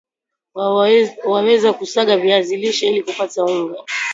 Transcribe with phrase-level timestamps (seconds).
[1.27, 3.83] waweza kusaga viazi lishe ili kupata unga